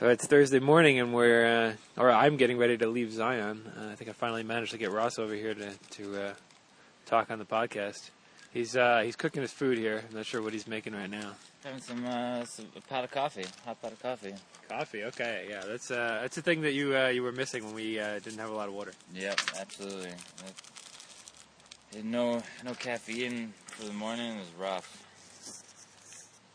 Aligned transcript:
So 0.00 0.08
it's 0.08 0.26
Thursday 0.26 0.60
morning, 0.60 0.98
and 0.98 1.12
we're, 1.12 1.44
uh, 1.44 2.00
or 2.00 2.10
I'm 2.10 2.38
getting 2.38 2.56
ready 2.56 2.78
to 2.78 2.86
leave 2.86 3.12
Zion. 3.12 3.70
Uh, 3.78 3.90
I 3.92 3.96
think 3.96 4.08
I 4.08 4.14
finally 4.14 4.42
managed 4.42 4.72
to 4.72 4.78
get 4.78 4.92
Ross 4.92 5.18
over 5.18 5.34
here 5.34 5.52
to 5.52 5.72
to 5.90 6.22
uh, 6.22 6.32
talk 7.04 7.30
on 7.30 7.38
the 7.38 7.44
podcast. 7.44 8.08
He's 8.50 8.74
uh, 8.74 9.02
he's 9.04 9.14
cooking 9.14 9.42
his 9.42 9.52
food 9.52 9.76
here. 9.76 10.02
I'm 10.08 10.16
not 10.16 10.24
sure 10.24 10.40
what 10.40 10.54
he's 10.54 10.66
making 10.66 10.94
right 10.94 11.10
now. 11.10 11.32
Having 11.64 11.82
some, 11.82 12.06
uh, 12.06 12.46
some 12.46 12.64
a 12.74 12.80
pot 12.80 13.04
of 13.04 13.10
coffee, 13.10 13.44
hot 13.66 13.82
pot 13.82 13.92
of 13.92 14.00
coffee. 14.00 14.32
Coffee. 14.70 15.04
Okay, 15.04 15.48
yeah, 15.50 15.64
that's 15.68 15.90
uh, 15.90 16.20
that's 16.22 16.34
the 16.34 16.40
thing 16.40 16.62
that 16.62 16.72
you 16.72 16.96
uh, 16.96 17.08
you 17.08 17.22
were 17.22 17.32
missing 17.32 17.62
when 17.62 17.74
we 17.74 18.00
uh, 18.00 18.20
didn't 18.20 18.38
have 18.38 18.48
a 18.48 18.54
lot 18.54 18.68
of 18.68 18.74
water. 18.74 18.92
Yep, 19.14 19.38
absolutely. 19.60 20.12
No, 22.02 22.42
no 22.64 22.72
caffeine 22.72 23.52
for 23.66 23.84
the 23.84 23.92
morning 23.92 24.38
is 24.38 24.48
rough. 24.58 25.04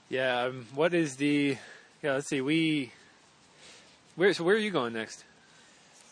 Yeah. 0.09 0.45
Um, 0.45 0.65
what 0.73 0.95
is 0.95 1.17
the? 1.17 1.57
Yeah. 2.01 2.13
Let's 2.13 2.27
see. 2.27 2.41
We. 2.41 2.91
Where 4.15 4.33
so 4.33 4.45
where 4.45 4.55
are 4.55 4.59
you 4.59 4.71
going 4.71 4.93
next? 4.93 5.25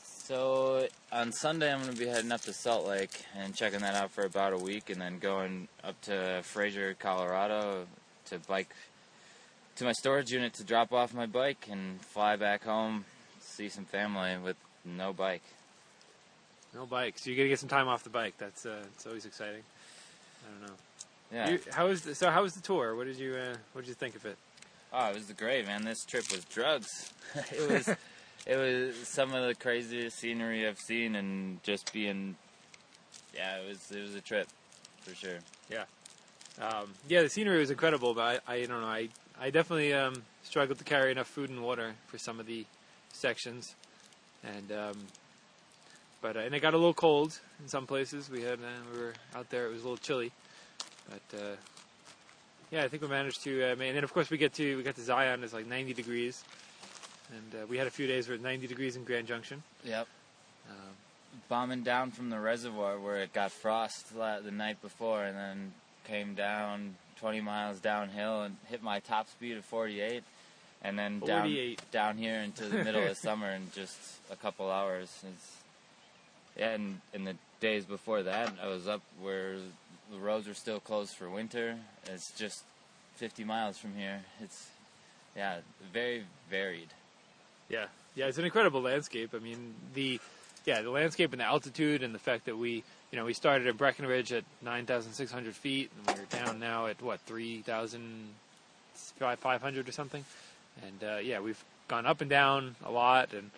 So 0.03 0.88
on 1.11 1.31
Sunday, 1.31 1.71
I'm 1.71 1.81
going 1.81 1.94
to 1.94 1.99
be 1.99 2.07
heading 2.07 2.31
up 2.31 2.41
to 2.41 2.53
Salt 2.53 2.85
Lake 2.85 3.25
and 3.38 3.55
checking 3.55 3.80
that 3.80 3.95
out 3.95 4.11
for 4.11 4.25
about 4.25 4.52
a 4.52 4.57
week, 4.57 4.89
and 4.89 4.99
then 4.99 5.20
going 5.20 5.70
up 5.84 5.99
to 6.02 6.41
Fraser, 6.44 6.95
Colorado, 6.99 7.85
to 8.25 8.39
bike 8.39 8.70
to 9.77 9.85
my 9.85 9.94
storage 9.94 10.31
unit 10.31 10.53
to 10.55 10.63
drop 10.63 10.91
off 10.91 11.13
my 11.13 11.25
bike 11.25 11.67
and 11.71 11.99
fly 12.02 12.35
back 12.35 12.63
home, 12.63 13.05
see 13.39 13.70
some 13.70 13.85
family 13.85 14.38
with 14.38 14.58
no 14.85 15.13
bike. 15.13 15.44
No 16.75 16.85
bike. 16.85 17.17
So 17.17 17.30
you're 17.30 17.38
gonna 17.38 17.49
get 17.49 17.59
some 17.59 17.70
time 17.70 17.88
off 17.88 18.03
the 18.03 18.09
bike. 18.09 18.33
That's 18.38 18.66
uh, 18.66 18.83
it's 18.94 19.08
always 19.08 19.25
exciting. 19.25 19.63
I 20.45 20.52
don't 20.52 20.67
know. 20.70 20.75
Yeah. 21.31 21.49
You, 21.52 21.59
how 21.72 21.88
was 21.88 22.02
the, 22.02 22.16
so? 22.16 22.30
How 22.30 22.44
was 22.44 22.53
the 22.53 22.61
tour? 22.61 22.95
What 22.95 23.08
did 23.08 23.17
you 23.17 23.35
uh, 23.35 23.55
What 23.72 23.83
did 23.83 23.88
you 23.88 23.95
think 23.95 24.16
of 24.16 24.25
it? 24.25 24.38
Oh, 24.95 25.09
it 25.09 25.15
was 25.15 25.31
great, 25.31 25.65
man. 25.65 25.83
This 25.83 26.05
trip 26.05 26.29
was 26.31 26.45
drugs. 26.45 27.11
it 27.52 27.67
was, 27.67 27.89
it 28.45 28.57
was 28.57 28.95
some 29.07 29.33
of 29.33 29.47
the 29.47 29.55
craziest 29.55 30.19
scenery 30.19 30.67
I've 30.67 30.80
seen, 30.80 31.16
and 31.16 31.63
just 31.63 31.91
being, 31.91 32.35
yeah, 33.33 33.58
it 33.58 33.67
was, 33.67 33.91
it 33.91 34.02
was 34.02 34.13
a 34.13 34.22
trip, 34.22 34.47
for 35.02 35.16
sure. 35.16 35.39
Yeah, 35.72 35.85
um, 36.61 36.89
yeah, 37.08 37.23
the 37.23 37.30
scenery 37.30 37.58
was 37.58 37.72
incredible, 37.72 38.13
but 38.13 38.44
I, 38.47 38.53
I 38.53 38.66
don't 38.66 38.81
know. 38.81 38.88
I 38.88 39.09
I 39.41 39.50
definitely 39.50 39.94
um, 39.94 40.22
struggled 40.44 40.77
to 40.77 40.83
carry 40.83 41.11
enough 41.11 41.28
food 41.28 41.50
and 41.50 41.63
water 41.63 41.95
for 42.05 42.19
some 42.19 42.39
of 42.39 42.45
the 42.45 42.66
sections, 43.11 43.73
and 44.44 44.72
um, 44.72 44.97
but 46.22 46.38
uh, 46.38 46.41
and 46.41 46.53
it 46.53 46.59
got 46.59 46.75
a 46.75 46.78
little 46.78 46.94
cold 46.94 47.39
in 47.59 47.67
some 47.67 47.88
places. 47.88 48.30
We 48.30 48.44
had 48.44 48.59
uh, 48.59 48.94
we 48.94 49.00
were 49.00 49.13
out 49.35 49.50
there; 49.50 49.66
it 49.66 49.72
was 49.72 49.81
a 49.81 49.85
little 49.85 49.97
chilly, 49.97 50.31
but 51.09 51.39
uh, 51.39 51.55
yeah, 52.73 52.83
I 52.83 52.88
think 52.88 53.03
we 53.03 53.07
managed 53.07 53.43
to. 53.43 53.63
Uh, 53.63 53.71
and 53.73 53.79
then 53.79 54.03
of 54.03 54.13
course 54.13 54.31
we 54.31 54.38
get 54.38 54.53
to 54.53 54.77
we 54.77 54.83
got 54.83 54.95
to 54.95 55.02
Zion. 55.02 55.43
It's 55.43 55.53
like 55.53 55.67
90 55.67 55.93
degrees, 55.93 56.43
and 57.31 57.61
uh, 57.61 57.66
we 57.67 57.77
had 57.77 57.85
a 57.85 57.91
few 57.91 58.07
days 58.07 58.27
where 58.27 58.33
it's 58.33 58.43
90 58.43 58.66
degrees 58.66 58.95
in 58.95 59.03
Grand 59.03 59.27
Junction. 59.27 59.61
Yep. 59.83 60.07
Um, 60.69 60.75
Bombing 61.49 61.83
down 61.83 62.09
from 62.09 62.31
the 62.31 62.39
reservoir 62.39 62.97
where 62.97 63.17
it 63.17 63.31
got 63.31 63.51
frost 63.51 64.16
la- 64.16 64.39
the 64.39 64.51
night 64.51 64.81
before, 64.81 65.23
and 65.23 65.38
then 65.38 65.73
came 66.05 66.33
down 66.33 66.95
20 67.19 67.41
miles 67.41 67.79
downhill 67.79 68.41
and 68.41 68.57
hit 68.67 68.81
my 68.81 68.99
top 68.99 69.29
speed 69.29 69.55
of 69.55 69.66
48, 69.66 70.23
and 70.83 70.97
then 70.97 71.19
down 71.19 71.41
48. 71.44 71.91
down 71.91 72.17
here 72.17 72.39
into 72.41 72.66
the 72.66 72.83
middle 72.83 73.05
of 73.05 73.16
summer 73.17 73.51
in 73.51 73.69
just 73.75 73.97
a 74.31 74.35
couple 74.35 74.71
hours. 74.71 75.09
It's, 75.23 75.57
yeah, 76.57 76.71
and 76.71 77.01
in 77.13 77.23
the 77.23 77.35
days 77.59 77.85
before 77.85 78.23
that, 78.23 78.51
I 78.61 78.67
was 78.67 78.88
up 78.88 79.01
where 79.21 79.57
the 80.14 80.19
roads 80.19 80.47
are 80.47 80.53
still 80.53 80.80
closed 80.80 81.16
for 81.16 81.30
winter. 81.30 81.75
It's 82.06 82.31
just 82.31 82.64
50 83.16 83.44
miles 83.44 83.78
from 83.78 83.95
here. 83.95 84.22
It's 84.42 84.67
yeah, 85.36 85.58
very 85.92 86.23
varied. 86.50 86.89
Yeah, 87.69 87.86
yeah, 88.16 88.28
it's 88.28 88.38
an 88.38 88.45
incredible 88.45 88.81
landscape. 88.81 89.31
I 89.34 89.39
mean, 89.39 89.73
the 89.94 90.19
yeah, 90.66 90.81
the 90.81 90.91
landscape 90.91 91.31
and 91.34 91.41
the 91.41 91.45
altitude 91.45 92.03
and 92.03 92.14
the 92.14 92.19
fact 92.19 92.45
that 92.45 92.58
we, 92.58 92.84
you 93.11 93.17
know, 93.17 93.25
we 93.25 93.34
started 93.34 93.67
at 93.67 93.78
Breckenridge 93.78 94.31
at 94.31 94.44
nine 94.62 94.85
thousand 94.85 95.13
six 95.13 95.31
hundred 95.31 95.56
feet, 95.56 95.90
and 95.97 96.18
we're 96.18 96.25
down 96.25 96.59
now 96.59 96.85
at 96.88 97.01
what 97.01 97.19
three 97.22 97.62
thousand 97.62 98.30
five 99.19 99.62
hundred 99.62 99.90
or 99.90 99.91
something. 99.91 100.24
And 100.84 101.09
uh, 101.09 101.18
yeah, 101.18 101.40
we've 101.40 101.63
gone 101.88 102.06
up 102.06 102.22
and 102.22 102.30
down 102.30 102.75
a 102.85 102.91
lot, 102.91 103.34
and 103.34 103.50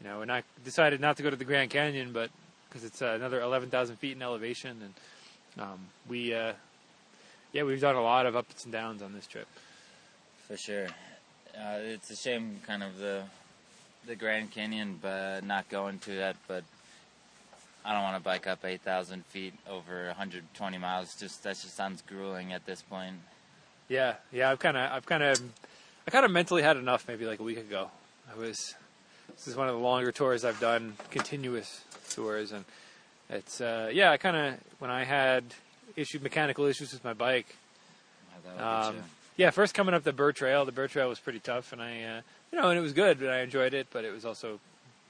you 0.00 0.08
know, 0.08 0.20
and 0.20 0.30
I 0.30 0.42
decided 0.64 1.00
not 1.00 1.16
to 1.16 1.22
go 1.22 1.30
to 1.30 1.36
the 1.36 1.44
Grand 1.44 1.70
Canyon, 1.70 2.12
but 2.12 2.30
because 2.68 2.84
it's 2.84 3.00
uh, 3.00 3.14
another 3.16 3.40
eleven 3.40 3.70
thousand 3.70 3.96
feet 3.96 4.16
in 4.16 4.22
elevation, 4.22 4.78
and 4.82 4.92
um, 5.58 5.78
we, 6.08 6.34
uh, 6.34 6.52
yeah, 7.52 7.62
we've 7.64 7.80
done 7.80 7.96
a 7.96 8.02
lot 8.02 8.26
of 8.26 8.36
ups 8.36 8.64
and 8.64 8.72
downs 8.72 9.02
on 9.02 9.12
this 9.12 9.26
trip. 9.26 9.48
For 10.48 10.56
sure. 10.56 10.88
Uh, 11.56 11.78
it's 11.80 12.10
a 12.10 12.16
shame, 12.16 12.60
kind 12.66 12.82
of 12.82 12.98
the 12.98 13.22
the 14.06 14.16
Grand 14.16 14.50
Canyon, 14.50 14.98
but 15.00 15.44
not 15.44 15.68
going 15.68 15.98
to 16.00 16.16
that. 16.16 16.36
But 16.48 16.64
I 17.84 17.92
don't 17.92 18.02
want 18.02 18.16
to 18.16 18.22
bike 18.22 18.46
up 18.46 18.64
8,000 18.64 19.24
feet 19.26 19.54
over 19.68 20.06
120 20.06 20.78
miles. 20.78 21.14
Just 21.14 21.42
that 21.44 21.60
just 21.60 21.76
sounds 21.76 22.02
grueling 22.02 22.52
at 22.52 22.66
this 22.66 22.82
point. 22.82 23.16
Yeah, 23.88 24.14
yeah. 24.32 24.50
I've 24.50 24.58
kind 24.58 24.76
of, 24.76 24.90
I've 24.90 25.06
kind 25.06 25.22
of, 25.22 25.40
I 26.06 26.10
kind 26.10 26.24
of 26.24 26.30
mentally 26.30 26.62
had 26.62 26.76
enough. 26.76 27.06
Maybe 27.06 27.26
like 27.26 27.40
a 27.40 27.44
week 27.44 27.58
ago. 27.58 27.90
I 28.32 28.38
was. 28.38 28.74
This 29.34 29.48
is 29.48 29.56
one 29.56 29.68
of 29.68 29.74
the 29.74 29.80
longer 29.80 30.12
tours 30.12 30.44
I've 30.44 30.60
done, 30.60 30.94
continuous 31.10 31.82
tours, 32.10 32.52
and 32.52 32.64
it's 33.32 33.60
uh, 33.60 33.90
yeah. 33.92 34.10
I 34.10 34.16
kind 34.16 34.36
of 34.36 34.54
when 34.78 34.90
I 34.90 35.04
had 35.04 35.44
issued 35.96 36.22
mechanical 36.22 36.64
issues 36.66 36.92
with 36.92 37.04
my 37.04 37.14
bike. 37.14 37.56
How 38.30 38.56
that 38.56 38.90
would 38.90 38.96
Um, 38.98 39.04
yeah, 39.36 39.50
first 39.50 39.74
coming 39.74 39.94
up 39.94 40.04
the 40.04 40.12
Burr 40.12 40.32
Trail. 40.32 40.64
The 40.64 40.72
Burr 40.72 40.88
Trail 40.88 41.08
was 41.08 41.18
pretty 41.18 41.40
tough, 41.40 41.72
and 41.72 41.80
I, 41.82 42.02
uh, 42.02 42.20
you 42.52 42.60
know, 42.60 42.68
and 42.68 42.78
it 42.78 42.82
was 42.82 42.92
good, 42.92 43.18
but 43.18 43.28
I 43.28 43.40
enjoyed 43.40 43.74
it. 43.74 43.88
But 43.90 44.04
it 44.04 44.12
was 44.12 44.24
also 44.24 44.60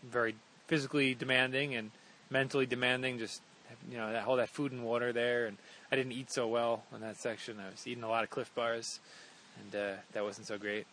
very 0.03 0.35
physically 0.69 1.15
demanding 1.15 1.75
and 1.75 1.91
mentally 2.31 2.67
demanding. 2.67 3.19
Just 3.19 3.43
you 3.91 3.97
know, 3.97 4.13
that 4.13 4.27
all 4.27 4.37
that 4.37 4.49
food 4.49 4.73
and 4.73 4.85
water 4.85 5.13
there, 5.13 5.47
and 5.47 5.59
I 5.91 5.97
didn't 5.97 6.13
eat 6.13 6.31
so 6.31 6.47
well 6.47 6.85
in 6.95 7.01
that 7.01 7.17
section. 7.17 7.59
I 7.59 7.71
was 7.71 7.87
eating 7.87 8.05
a 8.05 8.09
lot 8.09 8.25
of 8.25 8.31
Clif 8.31 8.55
Bars, 8.55 9.01
and 9.61 9.81
uh, 9.81 9.95
that 10.13 10.23
wasn't 10.23 10.47
so 10.47 10.59
great. 10.59 10.87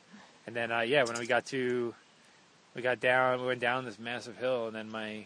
And 0.48 0.56
then, 0.56 0.72
uh, 0.72 0.80
yeah, 0.80 1.04
when 1.04 1.20
we 1.20 1.28
got 1.28 1.46
to, 1.48 1.94
we 2.74 2.82
got 2.82 3.00
down, 3.00 3.42
we 3.42 3.48
went 3.48 3.60
down 3.60 3.86
this 3.86 4.00
massive 4.00 4.38
hill, 4.38 4.68
and 4.68 4.76
then 4.76 4.90
my 4.90 5.26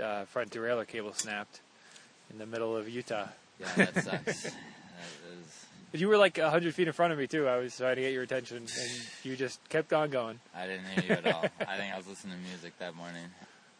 uh, 0.00 0.24
front 0.24 0.50
derailleur 0.50 0.86
cable 0.86 1.12
snapped 1.12 1.60
in 2.30 2.38
the 2.38 2.46
middle 2.46 2.76
of 2.76 2.88
Utah. 2.88 3.28
Yeah, 3.60 3.68
that 3.76 3.94
sucks. 3.94 4.42
that 4.42 4.52
is, 5.38 5.66
you 5.92 6.08
were 6.08 6.16
like 6.16 6.38
hundred 6.38 6.74
feet 6.74 6.88
in 6.88 6.92
front 6.92 7.12
of 7.12 7.18
me 7.18 7.26
too. 7.26 7.46
I 7.46 7.58
was 7.58 7.76
trying 7.76 7.96
to 7.96 8.02
get 8.02 8.12
your 8.12 8.22
attention, 8.22 8.58
and 8.58 9.06
you 9.22 9.36
just 9.36 9.66
kept 9.68 9.92
on 9.92 10.10
going. 10.10 10.40
I 10.54 10.66
didn't 10.66 10.86
hear 10.86 11.04
you 11.04 11.24
at 11.24 11.34
all. 11.34 11.44
I 11.60 11.76
think 11.76 11.94
I 11.94 11.96
was 11.96 12.08
listening 12.08 12.34
to 12.34 12.48
music 12.48 12.78
that 12.78 12.96
morning. 12.96 13.24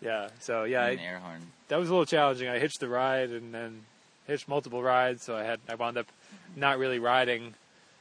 Yeah. 0.00 0.28
So 0.40 0.64
yeah, 0.64 0.86
an 0.86 0.98
I, 0.98 1.02
air 1.02 1.18
horn. 1.18 1.40
that 1.68 1.78
was 1.78 1.88
a 1.88 1.92
little 1.92 2.06
challenging. 2.06 2.48
I 2.48 2.58
hitched 2.58 2.80
the 2.80 2.88
ride 2.88 3.30
and 3.30 3.52
then 3.52 3.82
hitched 4.26 4.48
multiple 4.48 4.82
rides, 4.82 5.22
so 5.22 5.36
I 5.36 5.42
had 5.42 5.60
I 5.68 5.74
wound 5.74 5.96
up 5.96 6.06
not 6.56 6.78
really 6.78 6.98
riding 6.98 7.54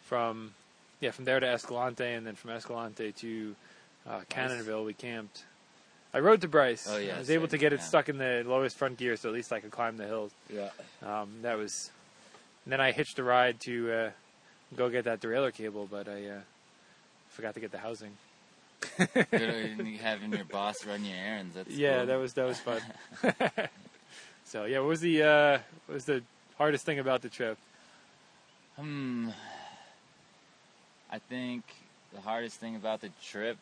from 0.03 0.53
yeah 0.99 1.11
from 1.11 1.25
there 1.25 1.39
to 1.39 1.47
Escalante, 1.47 2.05
and 2.05 2.27
then 2.27 2.35
from 2.35 2.51
Escalante 2.51 3.11
to 3.13 3.55
uh, 4.07 4.21
Cannonville. 4.29 4.85
We 4.85 4.93
camped. 4.93 5.43
I 6.13 6.19
rode 6.19 6.41
to 6.41 6.47
Bryce. 6.47 6.87
Oh, 6.89 6.97
yeah, 6.97 7.15
I 7.15 7.19
was 7.19 7.29
able 7.31 7.47
to 7.47 7.51
same, 7.51 7.59
get 7.59 7.73
it 7.73 7.79
yeah. 7.79 7.85
stuck 7.85 8.07
in 8.09 8.17
the 8.17 8.43
lowest 8.45 8.77
front 8.77 8.97
gear, 8.97 9.15
so 9.15 9.29
at 9.29 9.35
least 9.35 9.51
I 9.51 9.59
could 9.59 9.71
climb 9.71 9.97
the 9.97 10.05
hills. 10.05 10.31
Yeah. 10.53 10.69
Um, 11.03 11.29
that 11.41 11.57
was. 11.57 11.89
And 12.65 12.71
then 12.71 12.79
I 12.79 12.91
hitched 12.91 13.17
a 13.17 13.23
ride 13.23 13.59
to 13.61 13.91
uh, 13.91 14.09
go 14.75 14.89
get 14.89 15.05
that 15.05 15.21
derailleur 15.21 15.53
cable, 15.53 15.87
but 15.89 16.07
I 16.07 16.27
uh, 16.27 16.39
forgot 17.29 17.55
to 17.55 17.59
get 17.59 17.71
the 17.71 17.79
housing. 17.79 18.11
Having 18.97 20.33
your 20.33 20.45
boss 20.45 20.85
run 20.85 21.03
your 21.03 21.17
errands. 21.17 21.55
That's 21.55 21.69
Yeah, 21.71 21.97
cool. 21.99 22.05
that 22.05 22.15
was 22.15 22.33
that 22.33 22.45
was 22.45 22.59
fun. 22.59 22.81
so 24.45 24.65
yeah, 24.65 24.79
what 24.79 24.89
was 24.89 25.01
the 25.01 25.23
uh, 25.23 25.57
what 25.87 25.95
was 25.95 26.05
the 26.05 26.21
hardest 26.57 26.85
thing 26.85 26.99
about 26.99 27.21
the 27.21 27.29
trip? 27.29 27.57
Hmm. 28.77 29.29
I 31.11 31.19
think 31.19 31.63
the 32.13 32.21
hardest 32.21 32.59
thing 32.59 32.75
about 32.75 33.01
the 33.01 33.09
trip 33.23 33.57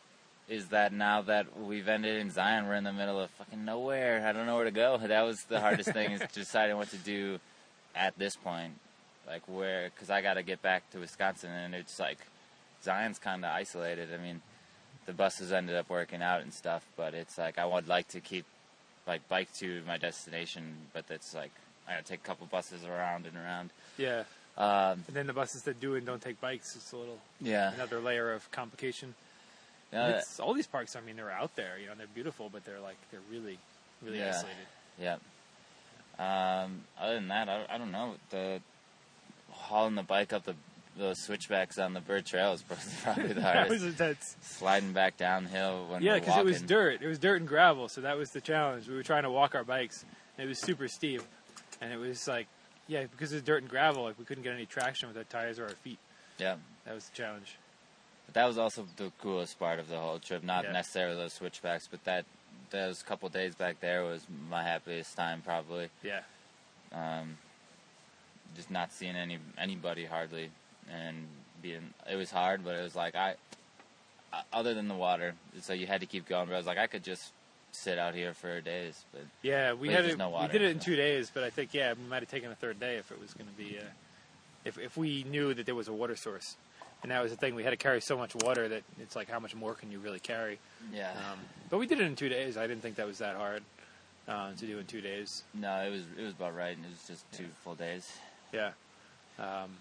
is 0.52 0.68
that 0.68 0.92
now 0.92 1.22
that 1.22 1.58
we've 1.58 1.88
ended 1.88 2.20
in 2.20 2.30
Zion, 2.30 2.68
we're 2.68 2.76
in 2.76 2.84
the 2.84 2.92
middle 2.92 3.18
of 3.22 3.30
fucking 3.32 3.64
nowhere. 3.64 4.28
I 4.28 4.34
don't 4.34 4.46
know 4.46 4.56
where 4.56 4.66
to 4.66 4.72
go. 4.72 5.00
That 5.08 5.22
was 5.22 5.46
the 5.46 5.62
hardest 5.62 5.94
thing 5.94 6.12
is 6.12 6.22
deciding 6.34 6.76
what 6.76 6.90
to 6.90 6.98
do 6.98 7.40
at 7.96 8.20
this 8.20 8.36
point. 8.36 8.74
Like 9.26 9.44
where, 9.48 9.90
because 9.96 10.10
I 10.10 10.22
got 10.22 10.34
to 10.34 10.44
get 10.44 10.62
back 10.62 10.90
to 10.92 11.00
Wisconsin, 11.00 11.52
and 11.52 11.74
it's 11.74 12.00
like 12.00 12.18
Zion's 12.84 13.18
kind 13.18 13.46
of 13.46 13.52
isolated. 13.52 14.10
I 14.14 14.22
mean, 14.22 14.42
the 15.06 15.14
buses 15.14 15.54
ended 15.54 15.76
up 15.76 15.90
working 15.90 16.22
out 16.22 16.42
and 16.42 16.54
stuff, 16.54 16.86
but 16.98 17.14
it's 17.14 17.38
like 17.38 17.58
I 17.58 17.66
would 17.66 17.88
like 17.88 18.10
to 18.10 18.20
keep 18.20 18.46
like 19.08 19.28
bike 19.30 19.54
to 19.60 19.82
my 19.88 19.98
destination, 19.98 20.76
but 20.92 21.08
that's 21.08 21.34
like 21.34 21.52
I 21.88 21.94
gotta 21.94 22.04
take 22.04 22.20
a 22.20 22.28
couple 22.28 22.46
buses 22.48 22.84
around 22.84 23.26
and 23.26 23.38
around. 23.38 23.70
Yeah, 23.98 24.24
Um, 24.58 25.06
and 25.08 25.16
then 25.16 25.28
the 25.28 25.34
buses 25.34 25.64
that 25.64 25.80
do 25.80 25.96
and 25.96 26.06
don't 26.06 26.22
take 26.22 26.42
bikes, 26.42 26.76
it's 26.76 26.92
a 26.92 26.98
little 26.98 27.20
yeah. 27.40 27.74
another 27.74 28.00
layer 28.02 28.34
of 28.34 28.52
complication. 28.52 29.16
Yeah, 29.92 30.22
all 30.40 30.54
these 30.54 30.68
parks, 30.68 30.96
I 30.96 31.02
mean, 31.02 31.16
they're 31.18 31.32
out 31.32 31.56
there, 31.56 31.78
you 31.80 31.88
know, 31.88 31.94
they're 31.98 32.08
beautiful, 32.08 32.50
but 32.50 32.64
they're 32.66 32.80
like 32.80 32.96
they're 33.12 33.20
really, 33.30 33.58
really 34.02 34.20
Yeah. 34.20 34.30
isolated. 34.30 34.68
Yeah. 35.00 35.18
Um, 36.20 36.82
other 37.00 37.16
than 37.16 37.28
that, 37.30 37.50
I, 37.50 37.66
I 37.70 37.78
don't 37.78 37.92
know. 37.92 38.16
The 38.30 38.62
hauling 39.50 39.96
the 39.96 40.04
bike 40.04 40.34
up 40.34 40.44
the 40.46 40.56
those 40.98 41.20
switchbacks 41.24 41.78
on 41.80 41.94
the 41.94 42.02
Burr 42.02 42.20
Trail 42.20 42.52
is 42.52 42.64
probably 43.04 43.32
the 43.34 43.42
hardest. 43.42 43.70
that 43.70 43.70
was 43.70 43.84
intense. 43.84 44.36
Sliding 44.42 44.92
back 44.92 45.16
downhill 45.18 45.88
when 45.88 46.02
Yeah, 46.04 46.20
because 46.20 46.38
it 46.38 46.44
was 46.46 46.62
dirt. 46.62 47.02
It 47.02 47.08
was 47.08 47.18
dirt 47.18 47.40
and 47.40 47.48
gravel, 47.48 47.88
so 47.88 48.02
that 48.02 48.18
was 48.18 48.32
the 48.32 48.42
challenge. 48.42 48.88
We 48.90 48.96
were 48.96 49.04
trying 49.04 49.24
to 49.24 49.32
walk 49.32 49.56
our 49.56 49.64
bikes, 49.64 50.04
and 50.38 50.46
it 50.46 50.50
was 50.50 50.60
super 50.60 50.88
steep, 50.90 51.22
and 51.80 51.94
it 51.94 51.98
was 51.98 52.28
like, 52.28 52.48
yeah, 52.88 53.04
because 53.10 53.32
it's 53.32 53.42
dirt 53.42 53.62
and 53.62 53.70
gravel, 53.72 54.04
like 54.04 54.20
we 54.20 54.26
couldn't 54.26 54.44
get 54.44 54.54
any 54.54 54.66
traction 54.66 55.08
with 55.08 55.18
our 55.18 55.24
tires 55.24 55.60
or 55.60 55.64
our 55.64 55.70
feet. 55.70 56.00
Yeah, 56.38 56.56
That 56.86 56.94
was 56.96 57.06
the 57.08 57.16
challenge. 57.16 57.56
But 58.32 58.40
that 58.40 58.48
was 58.48 58.58
also 58.58 58.86
the 58.96 59.12
coolest 59.22 59.60
part 59.60 59.80
of 59.80 59.90
the 59.90 59.98
whole 59.98 60.20
trip. 60.20 60.42
Not 60.44 60.64
Yeah. 60.64 60.72
necessarily 60.72 61.18
those 61.18 61.34
switchbacks, 61.34 61.88
but 61.88 62.04
that 62.06 62.26
those 62.70 63.04
couple 63.04 63.28
days 63.28 63.54
back 63.56 63.82
there 63.82 64.04
was 64.04 64.26
my 64.50 64.64
happiest 64.64 65.18
time 65.18 65.42
probably. 65.42 65.90
Yeah, 66.02 66.22
um, 66.94 67.38
just 68.56 68.72
not 68.72 68.94
seeing 68.94 69.16
any 69.18 69.40
anybody 69.58 70.06
hardly, 70.06 70.50
and 70.90 71.28
being 71.62 71.94
it 72.10 72.16
was 72.16 72.32
hard, 72.32 72.64
but 72.64 72.76
it 72.76 72.82
was 72.82 72.96
like 72.96 73.16
I, 73.16 73.36
other 74.54 74.74
than 74.74 74.88
the 74.88 74.96
water, 74.96 75.36
so 75.62 75.74
you 75.74 75.88
had 75.88 76.00
to 76.00 76.08
keep 76.08 76.26
going. 76.28 76.48
But 76.48 76.56
I 76.56 76.58
was 76.58 76.68
like, 76.68 76.78
I 76.78 76.88
could 76.88 77.04
just 77.04 77.34
sit 77.74 77.98
out 77.98 78.16
here 78.16 78.34
for 78.34 78.62
days, 78.62 79.04
but 79.12 79.24
yeah. 79.42 79.74
We 79.74 79.90
had 79.90 80.06
it. 80.06 80.18
no 80.18 80.30
we 80.30 80.48
did 80.48 80.62
it 80.62 80.72
in 80.72 80.80
so. 80.80 80.86
two 80.86 80.96
days, 80.96 81.32
but 81.34 81.44
I 81.44 81.50
think 81.50 81.74
yeah, 81.74 81.94
we 81.94 82.08
might 82.10 82.22
have 82.22 82.32
taken 82.32 82.50
a 82.50 82.56
third 82.56 82.80
day 82.80 82.96
if 82.96 83.12
it 83.12 83.20
was 83.20 83.34
going 83.34 83.50
to 83.50 83.58
be, 83.58 83.78
uh, 83.78 83.84
if 84.64 84.78
if 84.78 84.96
we 84.96 85.24
knew 85.24 85.54
that 85.54 85.66
there 85.66 85.76
was 85.76 85.90
a 85.90 85.94
water 85.94 86.16
source. 86.16 86.56
And 87.04 87.12
that 87.12 87.22
was 87.24 87.32
the 87.32 87.38
thing. 87.38 87.56
We 87.56 87.64
had 87.64 87.72
to 87.72 87.78
carry 87.78 88.00
so 88.02 88.18
much 88.18 88.36
water 88.36 88.68
that 88.70 88.84
it's 89.00 89.16
like, 89.16 89.28
how 89.30 89.40
much 89.40 89.56
more 89.56 89.74
can 89.74 89.92
you 89.92 90.00
really 90.00 90.20
carry? 90.20 90.60
yeah, 90.94 91.12
Um, 91.12 91.40
but 91.70 91.80
we 91.80 91.88
did 91.88 92.00
it 92.00 92.04
in 92.06 92.16
two 92.16 92.30
days. 92.30 92.58
I 92.58 92.68
didn't 92.68 92.82
think 92.84 92.96
that 92.98 93.08
was 93.08 93.18
that 93.18 93.36
hard 93.36 93.64
uh, 94.28 94.52
to 94.54 94.66
do 94.68 94.78
in 94.78 94.86
two 94.86 95.02
days. 95.02 95.44
no, 95.56 95.78
it 95.82 95.90
was 95.90 96.04
it 96.18 96.22
was 96.24 96.34
about 96.34 96.56
right, 96.56 96.76
and 96.76 96.86
it 96.86 96.90
was 96.92 97.08
just 97.08 97.32
two 97.32 97.48
full 97.64 97.76
days. 97.76 98.08
Yeah. 98.54 98.72
Um, 99.40 99.72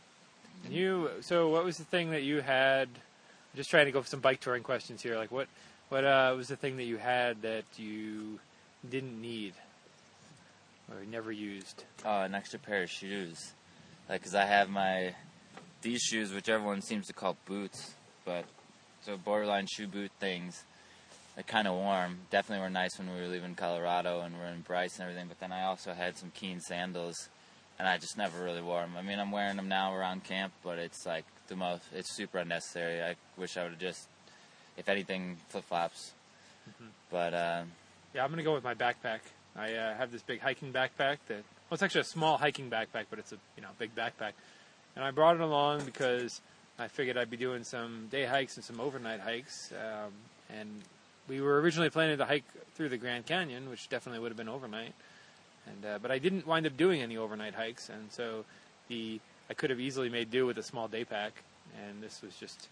and 0.65 0.73
you. 0.73 1.11
So, 1.21 1.49
what 1.49 1.65
was 1.65 1.77
the 1.77 1.85
thing 1.85 2.11
that 2.13 2.23
you 2.23 2.41
had? 2.41 2.89
I'm 2.89 3.57
just 3.57 3.69
trying 3.71 3.87
to 3.87 3.93
go 3.93 4.01
for 4.01 4.09
some 4.09 4.21
bike 4.21 4.41
touring 4.41 4.63
questions 4.63 5.03
here. 5.03 5.17
Like, 5.17 5.31
what 5.31 5.49
what 5.91 6.05
uh, 6.05 6.33
was 6.37 6.49
the 6.49 6.57
thing 6.57 6.77
that 6.79 6.85
you 6.85 6.97
had 6.97 7.43
that 7.43 7.65
you 7.77 8.39
didn't 8.89 9.21
need 9.21 9.53
or 10.91 11.05
never 11.11 11.31
used? 11.33 11.85
Oh, 12.05 12.23
an 12.23 12.35
extra 12.35 12.59
pair 12.59 12.83
of 12.85 12.91
shoes, 12.91 13.53
like 14.09 14.21
because 14.21 14.35
I 14.35 14.45
have 14.47 14.71
my 14.71 15.15
these 15.83 16.01
shoes, 16.01 16.33
which 16.33 16.49
everyone 16.49 16.83
seems 16.83 17.07
to 17.07 17.13
call 17.13 17.37
boots, 17.47 17.95
but 18.25 18.45
so 19.03 19.17
borderline 19.17 19.67
shoe 19.67 19.87
boot 19.87 20.11
things. 20.21 20.65
They're 21.35 21.45
kind 21.45 21.69
of 21.69 21.75
warm. 21.75 22.19
Definitely 22.31 22.63
were 22.63 22.71
nice 22.71 22.99
when 22.99 23.13
we 23.15 23.21
were 23.21 23.29
leaving 23.29 23.55
Colorado 23.55 24.21
and 24.21 24.37
we're 24.37 24.47
in 24.47 24.61
Bryce 24.61 24.99
and 24.99 25.09
everything. 25.09 25.29
But 25.29 25.41
then 25.41 25.53
I 25.53 25.65
also 25.65 25.93
had 25.93 26.19
some 26.19 26.33
Keen 26.35 26.61
sandals, 26.61 27.29
and 27.79 27.89
I 27.89 27.99
just 27.99 28.19
never 28.19 28.43
really 28.45 28.61
wore 28.61 28.81
them. 28.81 28.95
I 28.99 29.03
mean, 29.03 29.19
I'm 29.19 29.31
wearing 29.31 29.57
them 29.57 29.69
now 29.69 29.95
around 29.95 30.25
camp, 30.25 30.53
but 30.63 30.79
it's 30.79 31.07
like 31.07 31.25
the 31.49 31.57
most. 31.57 31.83
It's 31.95 32.15
super 32.15 32.39
unnecessary. 32.39 33.03
I 33.03 33.15
wish 33.39 33.57
I 33.57 33.63
would 33.63 33.73
have 33.73 33.81
just, 33.81 34.09
if 34.77 34.89
anything, 34.89 35.39
flip 35.49 35.65
flops. 35.65 36.13
But 37.11 37.35
uh, 37.35 37.63
Yeah, 38.15 38.25
I'm 38.25 38.31
gonna 38.31 38.43
go 38.43 38.55
with 38.55 38.65
my 38.65 38.75
backpack. 38.75 39.21
I 39.57 39.75
uh, 39.75 39.97
have 39.97 40.13
this 40.13 40.23
big 40.23 40.41
hiking 40.41 40.73
backpack 40.73 41.19
that 41.29 41.43
well, 41.71 41.75
it's 41.75 41.83
actually 41.83 42.03
a 42.03 42.05
small 42.05 42.37
hiking 42.37 42.69
backpack, 42.71 43.07
but 43.11 43.19
it's 43.19 43.33
a 43.33 43.39
you 43.57 43.63
know 43.63 43.69
big 43.79 43.95
backpack, 43.95 44.33
and 44.97 45.05
I 45.05 45.11
brought 45.11 45.37
it 45.37 45.41
along 45.41 45.85
because 45.85 46.41
I 46.79 46.89
figured 46.89 47.17
I'd 47.17 47.31
be 47.31 47.37
doing 47.37 47.65
some 47.65 48.09
day 48.11 48.25
hikes 48.25 48.57
and 48.57 48.65
some 48.65 48.81
overnight 48.81 49.21
hikes, 49.21 49.73
um, 49.73 50.13
and 50.55 50.69
we 51.29 51.41
were 51.41 51.61
originally 51.61 51.91
planning 51.91 52.19
to 52.19 52.25
hike 52.25 52.45
through 52.75 52.89
the 52.89 52.97
Grand 52.97 53.27
Canyon, 53.27 53.69
which 53.71 53.89
definitely 53.89 54.21
would 54.21 54.31
have 54.31 54.37
been 54.37 54.49
overnight, 54.49 54.95
and 55.67 55.85
uh, 55.85 55.99
but 56.01 56.11
I 56.11 56.19
didn't 56.19 56.47
wind 56.47 56.67
up 56.67 56.77
doing 56.77 57.03
any 57.03 57.17
overnight 57.17 57.55
hikes, 57.55 57.89
and 57.89 58.11
so 58.11 58.45
the 58.89 59.21
I 59.49 59.55
could 59.55 59.71
have 59.71 59.81
easily 59.81 60.09
made 60.09 60.31
do 60.31 60.47
with 60.47 60.59
a 60.59 60.63
small 60.63 60.89
day 60.89 61.05
pack, 61.05 61.43
and 61.85 62.03
this 62.03 62.23
was 62.23 62.35
just 62.37 62.69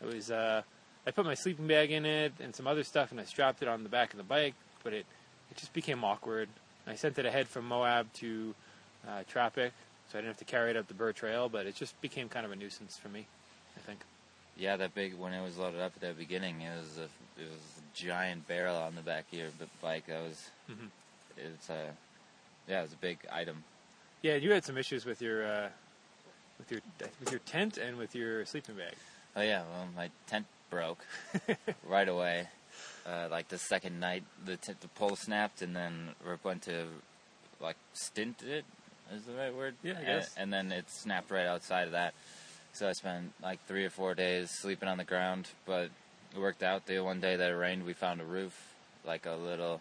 it 0.00 0.12
was. 0.12 0.30
Uh, 0.30 0.62
I 1.04 1.10
put 1.10 1.24
my 1.24 1.34
sleeping 1.34 1.66
bag 1.66 1.90
in 1.90 2.06
it 2.06 2.32
and 2.38 2.54
some 2.54 2.68
other 2.68 2.84
stuff, 2.84 3.10
and 3.10 3.20
I 3.20 3.24
strapped 3.24 3.60
it 3.60 3.66
on 3.66 3.82
the 3.82 3.88
back 3.88 4.12
of 4.12 4.18
the 4.18 4.24
bike, 4.24 4.54
but 4.84 4.92
it 4.92 5.06
it 5.50 5.56
just 5.56 5.72
became 5.72 6.04
awkward. 6.04 6.48
I 6.86 6.94
sent 6.96 7.18
it 7.18 7.26
ahead 7.26 7.48
from 7.48 7.66
Moab 7.66 8.12
to 8.14 8.54
uh, 9.06 9.22
so 10.12 10.18
I 10.18 10.20
didn't 10.20 10.28
have 10.32 10.38
to 10.38 10.44
carry 10.44 10.70
it 10.70 10.76
up 10.76 10.86
the 10.88 10.94
Burr 10.94 11.12
Trail, 11.12 11.48
but 11.48 11.64
it 11.66 11.74
just 11.74 11.98
became 12.02 12.28
kind 12.28 12.44
of 12.44 12.52
a 12.52 12.56
nuisance 12.56 12.98
for 12.98 13.08
me. 13.08 13.26
I 13.76 13.80
think. 13.80 14.00
yeah, 14.58 14.76
that 14.76 14.94
big 14.94 15.14
when 15.14 15.32
it 15.32 15.42
was 15.42 15.56
loaded 15.56 15.80
up 15.80 15.92
at 15.96 16.02
the 16.02 16.12
beginning, 16.12 16.60
it 16.60 16.76
was 16.78 16.98
a 16.98 17.04
it 17.40 17.48
was 17.48 17.58
a 17.78 17.96
giant 17.96 18.46
barrel 18.46 18.76
on 18.76 18.94
the 18.94 19.00
back 19.00 19.24
of 19.32 19.38
your 19.38 19.48
bike. 19.80 20.06
That 20.06 20.22
was 20.22 20.50
Mhm. 20.70 20.88
it's 21.38 21.70
a 21.70 21.90
yeah, 22.68 22.80
it 22.80 22.82
was 22.82 22.92
a 22.92 22.96
big 22.96 23.18
item. 23.32 23.64
Yeah, 24.20 24.34
you 24.36 24.52
had 24.52 24.64
some 24.64 24.76
issues 24.76 25.04
with 25.06 25.22
your 25.22 25.46
uh, 25.46 25.68
with 26.58 26.70
your 26.70 26.80
with 27.20 27.30
your 27.30 27.40
tent 27.40 27.78
and 27.78 27.96
with 27.96 28.14
your 28.14 28.44
sleeping 28.44 28.76
bag. 28.76 28.94
Oh 29.34 29.40
yeah, 29.42 29.62
well 29.72 29.88
my 29.96 30.10
tent 30.26 30.46
broke 30.68 31.04
right 31.88 32.08
away. 32.08 32.48
Uh, 33.06 33.26
like 33.30 33.48
the 33.48 33.58
second 33.58 33.98
night, 33.98 34.22
the 34.44 34.56
t- 34.58 34.74
the 34.80 34.88
pole 34.88 35.16
snapped, 35.16 35.62
and 35.62 35.74
then 35.74 36.10
we 36.24 36.32
went 36.44 36.62
to 36.62 36.86
like 37.60 37.76
stint 37.94 38.42
it 38.42 38.64
is 39.14 39.24
the 39.24 39.34
right 39.34 39.54
word. 39.54 39.74
Yeah, 39.82 39.94
I 40.00 40.04
guess. 40.04 40.34
And, 40.36 40.52
then 40.52 40.72
it 40.72 40.90
snapped 40.90 41.30
right 41.30 41.46
outside 41.46 41.86
of 41.86 41.92
that. 41.92 42.14
So 42.72 42.88
I 42.88 42.92
spent 42.92 43.32
like 43.42 43.64
three 43.66 43.84
or 43.84 43.90
four 43.90 44.14
days 44.14 44.50
sleeping 44.50 44.88
on 44.88 44.98
the 44.98 45.04
ground, 45.04 45.48
but 45.66 45.90
it 46.34 46.38
worked 46.38 46.62
out. 46.62 46.86
The 46.86 47.00
one 47.00 47.20
day 47.20 47.36
that 47.36 47.50
it 47.50 47.54
rained, 47.54 47.84
we 47.84 47.92
found 47.92 48.20
a 48.20 48.24
roof, 48.24 48.74
like 49.04 49.26
a 49.26 49.32
little 49.32 49.80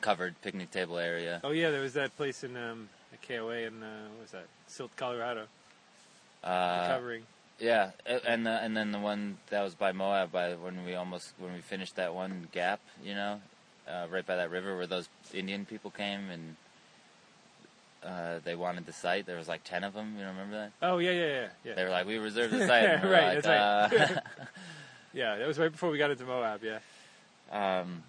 covered 0.00 0.40
picnic 0.42 0.70
table 0.70 0.98
area. 0.98 1.40
Oh 1.42 1.52
yeah, 1.52 1.70
there 1.70 1.80
was 1.80 1.94
that 1.94 2.14
place 2.16 2.44
in 2.44 2.56
um, 2.56 2.88
a 3.12 3.26
KOA 3.26 3.58
in 3.58 3.82
uh, 3.82 4.08
what 4.12 4.22
was 4.22 4.30
that 4.32 4.46
Silt, 4.66 4.90
Colorado, 4.96 5.46
Uh, 6.42 6.88
covering. 6.88 7.22
Yeah, 7.58 7.92
and 8.26 8.44
the, 8.44 8.50
and 8.50 8.76
then 8.76 8.90
the 8.90 8.98
one 8.98 9.38
that 9.50 9.62
was 9.62 9.74
by 9.74 9.92
Moab, 9.92 10.32
by 10.32 10.54
when 10.54 10.84
we 10.84 10.94
almost 10.94 11.32
when 11.38 11.54
we 11.54 11.60
finished 11.60 11.96
that 11.96 12.12
one 12.12 12.48
gap, 12.52 12.80
you 13.02 13.14
know, 13.14 13.40
uh, 13.88 14.06
right 14.10 14.26
by 14.26 14.36
that 14.36 14.50
river 14.50 14.76
where 14.76 14.86
those 14.86 15.08
Indian 15.32 15.64
people 15.64 15.90
came 15.90 16.30
and 16.30 16.56
uh, 18.04 18.38
they 18.44 18.54
wanted 18.54 18.86
the 18.86 18.92
site. 18.92 19.26
There 19.26 19.36
was 19.36 19.48
like 19.48 19.64
ten 19.64 19.84
of 19.84 19.94
them. 19.94 20.14
You 20.18 20.26
remember 20.26 20.56
that? 20.56 20.72
Oh 20.82 20.98
yeah, 20.98 21.10
yeah, 21.12 21.26
yeah, 21.26 21.48
yeah. 21.64 21.74
They 21.74 21.84
were 21.84 21.90
like, 21.90 22.06
"We 22.06 22.18
reserved 22.18 22.52
the 22.52 22.66
site." 22.66 23.02
We 23.04 23.08
Right, 23.10 23.34
like, 23.36 23.42
that's 23.42 23.92
right. 23.92 24.16
uh, 24.16 24.20
Yeah, 25.12 25.36
that 25.36 25.46
was 25.46 25.58
right 25.58 25.70
before 25.70 25.90
we 25.90 25.98
got 25.98 26.10
into 26.10 26.24
Moab. 26.24 26.60
Yeah. 26.64 26.78
um, 27.52 28.02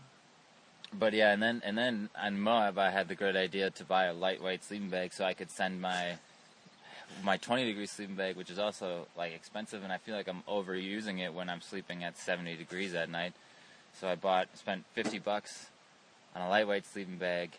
but 0.94 1.14
yeah, 1.14 1.32
and 1.34 1.42
then 1.44 1.62
and 1.66 1.78
then 1.78 2.10
on 2.20 2.40
Moab, 2.40 2.78
I 2.78 2.90
had 2.90 3.08
the 3.08 3.16
great 3.16 3.36
idea 3.36 3.70
to 3.72 3.84
buy 3.84 4.06
a 4.06 4.14
lightweight 4.14 4.64
sleeping 4.64 4.90
bag 4.90 5.14
so 5.14 5.24
I 5.26 5.34
could 5.34 5.52
send 5.52 5.82
my 5.82 6.18
my 7.24 7.38
20 7.38 7.66
degree 7.66 7.86
sleeping 7.86 8.16
bag, 8.16 8.36
which 8.36 8.50
is 8.50 8.58
also 8.60 9.08
like 9.18 9.34
expensive, 9.34 9.84
and 9.84 9.92
I 9.94 9.98
feel 9.98 10.16
like 10.16 10.28
I'm 10.28 10.42
overusing 10.50 11.20
it 11.20 11.34
when 11.34 11.50
I'm 11.50 11.62
sleeping 11.62 12.04
at 12.04 12.18
70 12.18 12.56
degrees 12.56 12.94
at 12.96 13.10
night. 13.10 13.34
So 14.00 14.08
I 14.10 14.16
bought, 14.16 14.48
spent 14.58 14.84
50 14.94 15.20
bucks 15.20 15.68
on 16.36 16.42
a 16.42 16.50
lightweight 16.50 16.86
sleeping 16.86 17.18
bag, 17.18 17.52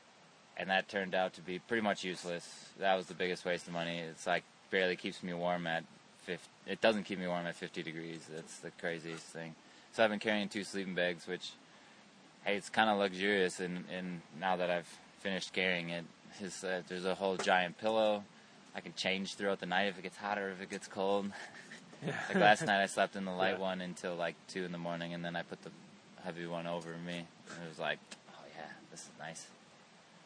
and 0.56 0.70
that 0.70 0.88
turned 0.88 1.14
out 1.14 1.34
to 1.34 1.40
be 1.40 1.58
pretty 1.58 1.82
much 1.82 2.04
useless. 2.04 2.70
That 2.78 2.94
was 2.96 3.06
the 3.06 3.14
biggest 3.14 3.44
waste 3.44 3.66
of 3.66 3.72
money. 3.72 3.98
It's 3.98 4.26
like 4.26 4.44
barely 4.70 4.96
keeps 4.96 5.22
me 5.22 5.32
warm 5.34 5.66
at 5.66 5.84
50. 6.24 6.44
It 6.66 6.80
doesn't 6.80 7.04
keep 7.04 7.18
me 7.18 7.26
warm 7.26 7.46
at 7.46 7.54
50 7.54 7.82
degrees. 7.82 8.26
That's 8.32 8.58
the 8.58 8.70
craziest 8.72 9.24
thing. 9.24 9.54
So 9.92 10.02
I've 10.04 10.10
been 10.10 10.18
carrying 10.18 10.48
two 10.48 10.64
sleeping 10.64 10.94
bags, 10.94 11.26
which 11.26 11.52
hey, 12.44 12.56
it's 12.56 12.68
kind 12.68 12.88
of 12.90 12.98
luxurious. 12.98 13.60
And, 13.60 13.84
and 13.96 14.20
now 14.40 14.56
that 14.56 14.70
I've 14.70 14.88
finished 15.20 15.52
carrying 15.52 15.90
it, 15.90 16.04
uh, 16.42 16.80
there's 16.88 17.04
a 17.04 17.14
whole 17.14 17.36
giant 17.36 17.78
pillow. 17.78 18.24
I 18.74 18.80
can 18.80 18.92
change 18.94 19.34
throughout 19.34 19.60
the 19.60 19.66
night 19.66 19.86
if 19.88 19.98
it 19.98 20.02
gets 20.02 20.16
hot 20.18 20.38
or 20.38 20.50
if 20.50 20.60
it 20.60 20.68
gets 20.70 20.86
cold. 20.86 21.30
like 22.28 22.34
last 22.36 22.66
night, 22.66 22.82
I 22.82 22.86
slept 22.86 23.16
in 23.16 23.24
the 23.24 23.32
light 23.32 23.54
Yeah. 23.54 23.60
one 23.60 23.80
until 23.80 24.14
like 24.14 24.34
two 24.48 24.64
in 24.64 24.72
the 24.72 24.78
morning, 24.78 25.14
and 25.14 25.24
then 25.24 25.34
I 25.34 25.42
put 25.42 25.62
the 25.62 25.70
heavy 26.22 26.46
one 26.46 26.66
over 26.66 26.90
me. 27.06 27.14
And 27.50 27.64
it 27.64 27.68
was 27.68 27.78
like, 27.78 27.98
oh 28.30 28.44
yeah, 28.54 28.66
this 28.90 29.00
is 29.00 29.10
nice. 29.18 29.46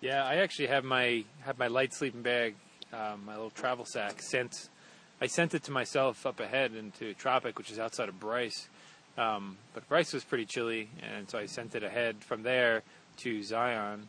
Yeah, 0.01 0.25
I 0.25 0.37
actually 0.37 0.69
have 0.69 0.83
my 0.83 1.25
have 1.43 1.59
my 1.59 1.67
light 1.67 1.93
sleeping 1.93 2.23
bag, 2.23 2.55
um, 2.91 3.27
my 3.27 3.35
little 3.35 3.51
travel 3.51 3.85
sack 3.85 4.23
sent. 4.23 4.71
I 5.21 5.27
sent 5.27 5.55
it 5.55 5.65
to 5.65 5.73
myself 5.73 6.25
up 6.25 6.41
ahead 6.41 6.75
into 6.75 7.13
Tropic, 7.13 7.59
which 7.59 7.71
is 7.71 7.79
outside 7.79 8.09
of 8.09 8.19
Bryce. 8.19 8.69
Um, 9.19 9.59
but 9.75 9.87
Bryce 9.91 10.15
was 10.15 10.25
pretty 10.25 10.47
chilly, 10.47 10.89
and 11.03 11.29
so 11.29 11.39
I 11.39 11.45
sent 11.45 11.75
it 11.75 11.83
ahead 11.83 12.25
from 12.25 12.43
there 12.43 12.83
to 13.19 13.43
Zion. 13.43 14.09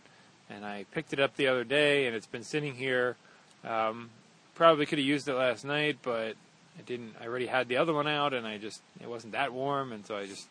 And 0.50 0.66
I 0.66 0.86
picked 0.92 1.12
it 1.12 1.20
up 1.20 1.36
the 1.36 1.48
other 1.48 1.66
day, 1.66 2.08
and 2.08 2.16
it's 2.16 2.28
been 2.28 2.44
sitting 2.44 2.76
here. 2.76 3.18
Um, 3.66 4.12
probably 4.56 4.86
could 4.86 4.98
have 4.98 5.08
used 5.08 5.28
it 5.28 5.34
last 5.34 5.66
night, 5.66 5.98
but 6.02 6.38
I 6.80 6.82
didn't. 6.86 7.16
I 7.20 7.26
already 7.26 7.48
had 7.48 7.68
the 7.68 7.76
other 7.76 7.94
one 7.94 8.08
out, 8.08 8.34
and 8.34 8.48
I 8.48 8.58
just 8.58 8.82
it 9.02 9.10
wasn't 9.10 9.34
that 9.34 9.52
warm, 9.52 9.92
and 9.92 10.06
so 10.06 10.16
I 10.16 10.26
just 10.26 10.48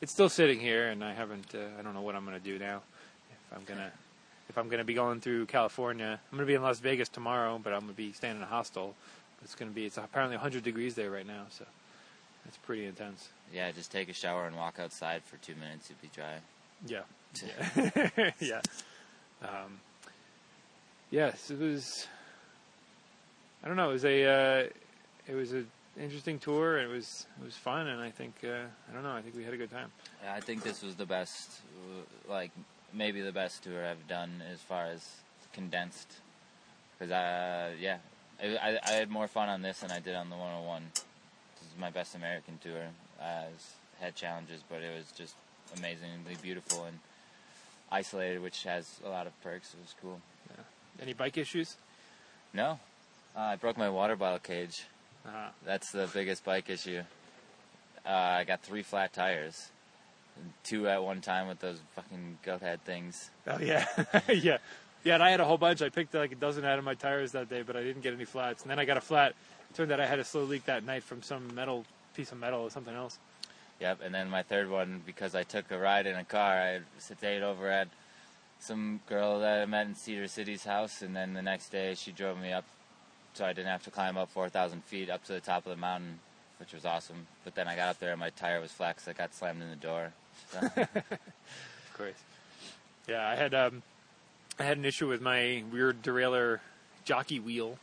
it's 0.00 0.10
still 0.10 0.28
sitting 0.28 0.58
here, 0.58 0.88
and 0.88 1.04
I 1.04 1.12
haven't. 1.12 1.54
Uh, 1.54 1.78
I 1.78 1.82
don't 1.82 1.94
know 1.94 2.02
what 2.02 2.16
I'm 2.16 2.24
going 2.24 2.36
to 2.36 2.44
do 2.44 2.58
now. 2.58 2.82
If 3.30 3.56
I'm 3.56 3.64
gonna 3.64 3.92
if 4.50 4.58
I'm 4.58 4.66
going 4.66 4.78
to 4.78 4.84
be 4.84 4.94
going 4.94 5.20
through 5.20 5.46
California. 5.46 6.20
I'm 6.30 6.36
going 6.36 6.44
to 6.44 6.50
be 6.50 6.56
in 6.56 6.62
Las 6.62 6.80
Vegas 6.80 7.08
tomorrow, 7.08 7.60
but 7.62 7.72
I'm 7.72 7.80
going 7.82 7.92
to 7.92 7.96
be 7.96 8.12
staying 8.12 8.36
in 8.36 8.42
a 8.42 8.46
hostel. 8.46 8.96
It's 9.42 9.54
going 9.54 9.70
to 9.70 9.74
be 9.74 9.86
it's 9.86 9.96
apparently 9.96 10.36
100 10.36 10.64
degrees 10.64 10.96
there 10.96 11.10
right 11.10 11.26
now, 11.26 11.44
so 11.50 11.64
it's 12.46 12.56
pretty 12.58 12.84
intense. 12.84 13.28
Yeah, 13.54 13.70
just 13.70 13.92
take 13.92 14.08
a 14.08 14.12
shower 14.12 14.46
and 14.46 14.56
walk 14.56 14.78
outside 14.80 15.22
for 15.22 15.36
two 15.36 15.54
minutes. 15.54 15.88
You'll 15.88 15.98
be 16.02 16.10
dry. 16.12 16.38
Yeah, 16.84 17.02
yeah, 18.16 18.30
yeah. 18.40 18.60
Um, 19.40 19.78
yes, 21.10 21.50
it 21.50 21.58
was. 21.58 22.08
I 23.62 23.68
don't 23.68 23.76
know. 23.76 23.90
It 23.90 23.92
was 23.92 24.04
a 24.04 24.24
uh, 24.24 24.68
it 25.28 25.34
was 25.34 25.52
an 25.52 25.68
interesting 25.98 26.40
tour. 26.40 26.78
It 26.78 26.88
was 26.88 27.26
it 27.40 27.44
was 27.44 27.54
fun, 27.56 27.86
and 27.86 28.00
I 28.02 28.10
think 28.10 28.34
uh, 28.42 28.66
I 28.90 28.94
don't 28.94 29.04
know. 29.04 29.12
I 29.12 29.22
think 29.22 29.36
we 29.36 29.44
had 29.44 29.54
a 29.54 29.58
good 29.58 29.70
time. 29.70 29.92
Yeah, 30.24 30.34
I 30.34 30.40
think 30.40 30.64
this 30.64 30.82
was 30.82 30.96
the 30.96 31.06
best, 31.06 31.60
like 32.28 32.50
maybe 32.92 33.20
the 33.20 33.32
best 33.32 33.62
tour 33.62 33.84
I've 33.84 34.06
done 34.08 34.42
as 34.52 34.60
far 34.60 34.86
as 34.86 35.06
condensed. 35.52 36.12
Because 36.98 37.12
uh, 37.12 37.70
yeah, 37.80 37.98
I, 38.42 38.56
I, 38.56 38.78
I 38.86 38.90
had 38.92 39.10
more 39.10 39.26
fun 39.28 39.48
on 39.48 39.62
this 39.62 39.80
than 39.80 39.90
I 39.90 40.00
did 40.00 40.14
on 40.14 40.30
the 40.30 40.36
101. 40.36 40.82
This 40.94 41.02
is 41.62 41.78
my 41.78 41.90
best 41.90 42.14
American 42.14 42.58
tour. 42.62 42.82
Uh, 43.20 43.44
it's 43.54 43.74
had 44.00 44.14
challenges, 44.14 44.62
but 44.68 44.82
it 44.82 44.96
was 44.96 45.10
just 45.12 45.34
amazingly 45.76 46.36
beautiful 46.42 46.84
and 46.84 46.98
isolated, 47.92 48.42
which 48.42 48.64
has 48.64 49.00
a 49.04 49.08
lot 49.08 49.26
of 49.26 49.42
perks. 49.42 49.74
It 49.74 49.80
was 49.80 49.94
cool. 50.00 50.20
Yeah. 50.50 50.64
Any 51.02 51.12
bike 51.12 51.36
issues? 51.36 51.76
No, 52.52 52.80
uh, 53.36 53.40
I 53.40 53.56
broke 53.56 53.76
my 53.76 53.88
water 53.88 54.16
bottle 54.16 54.38
cage. 54.38 54.84
Uh, 55.24 55.50
That's 55.64 55.92
the 55.92 56.08
biggest 56.12 56.44
bike 56.44 56.70
issue. 56.70 57.02
Uh, 58.04 58.08
I 58.10 58.44
got 58.44 58.62
three 58.62 58.82
flat 58.82 59.12
tires, 59.12 59.70
two 60.64 60.88
at 60.88 61.02
one 61.02 61.20
time 61.20 61.48
with 61.48 61.60
those 61.60 61.78
fucking 61.94 62.38
goat 62.42 62.60
head 62.62 62.82
things. 62.84 63.30
oh 63.46 63.58
yeah, 63.60 63.86
yeah, 64.28 64.58
yeah. 65.04 65.14
And 65.14 65.22
I 65.22 65.30
had 65.30 65.40
a 65.40 65.44
whole 65.44 65.58
bunch. 65.58 65.82
I 65.82 65.88
picked 65.88 66.14
like 66.14 66.32
a 66.32 66.36
dozen 66.36 66.64
out 66.64 66.78
of 66.78 66.84
my 66.84 66.94
tires 66.94 67.32
that 67.32 67.48
day, 67.48 67.62
but 67.62 67.76
I 67.76 67.82
didn't 67.82 68.02
get 68.02 68.14
any 68.14 68.24
flats. 68.24 68.62
And 68.62 68.70
then 68.70 68.78
I 68.78 68.84
got 68.84 68.96
a 68.96 69.00
flat. 69.00 69.34
Turned 69.74 69.92
out 69.92 70.00
I 70.00 70.06
had 70.06 70.18
a 70.18 70.24
slow 70.24 70.42
leak 70.44 70.64
that 70.66 70.84
night 70.84 71.02
from 71.04 71.22
some 71.22 71.54
metal 71.54 71.84
piece 72.14 72.32
of 72.32 72.38
metal 72.38 72.60
or 72.62 72.70
something 72.70 72.94
else. 72.94 73.18
Yep, 73.80 74.00
and 74.04 74.14
then 74.14 74.28
my 74.28 74.42
third 74.42 74.68
one 74.68 75.00
because 75.06 75.34
I 75.34 75.42
took 75.44 75.70
a 75.70 75.78
ride 75.78 76.06
in 76.06 76.16
a 76.16 76.24
car. 76.24 76.54
I 76.54 76.80
stayed 76.98 77.42
over 77.42 77.70
at 77.70 77.88
some 78.58 79.00
girl 79.08 79.40
that 79.40 79.62
I 79.62 79.64
met 79.66 79.86
in 79.86 79.94
Cedar 79.94 80.28
City's 80.28 80.64
house, 80.64 81.00
and 81.02 81.16
then 81.16 81.32
the 81.34 81.40
next 81.42 81.70
day 81.70 81.94
she 81.94 82.12
drove 82.12 82.38
me 82.38 82.52
up, 82.52 82.64
so 83.32 83.44
I 83.46 83.52
didn't 83.54 83.68
have 83.70 83.84
to 83.84 83.90
climb 83.90 84.18
up 84.18 84.28
4,000 84.30 84.84
feet 84.84 85.08
up 85.08 85.24
to 85.24 85.32
the 85.32 85.40
top 85.40 85.64
of 85.64 85.70
the 85.70 85.76
mountain, 85.80 86.18
which 86.58 86.74
was 86.74 86.84
awesome. 86.84 87.26
But 87.42 87.54
then 87.54 87.68
I 87.68 87.76
got 87.76 87.88
up 87.88 88.00
there 88.00 88.10
and 88.10 88.20
my 88.20 88.28
tire 88.30 88.60
was 88.60 88.70
flat 88.70 88.96
'cause 88.98 89.08
I 89.08 89.14
got 89.14 89.32
slammed 89.34 89.62
in 89.62 89.70
the 89.70 89.76
door. 89.76 90.12
Of 90.62 91.96
course. 91.96 92.14
Yeah, 93.08 93.28
I 93.28 93.34
had 93.34 93.54
um, 93.54 93.82
I 94.58 94.64
had 94.64 94.78
an 94.78 94.84
issue 94.84 95.08
with 95.08 95.20
my 95.20 95.62
weird 95.70 96.02
derailleur 96.02 96.60
jockey 97.04 97.40
wheel. 97.40 97.78